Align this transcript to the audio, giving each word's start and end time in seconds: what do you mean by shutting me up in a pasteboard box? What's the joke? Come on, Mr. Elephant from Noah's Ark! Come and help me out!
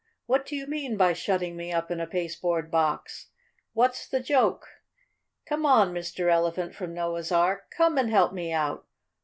what 0.25 0.47
do 0.47 0.55
you 0.55 0.65
mean 0.65 0.97
by 0.97 1.13
shutting 1.13 1.55
me 1.55 1.71
up 1.71 1.91
in 1.91 1.99
a 1.99 2.07
pasteboard 2.07 2.71
box? 2.71 3.27
What's 3.73 4.07
the 4.07 4.19
joke? 4.19 4.67
Come 5.45 5.63
on, 5.63 5.93
Mr. 5.93 6.27
Elephant 6.31 6.73
from 6.73 6.91
Noah's 6.95 7.31
Ark! 7.31 7.69
Come 7.69 7.99
and 7.99 8.09
help 8.09 8.33
me 8.33 8.51
out! 8.51 8.87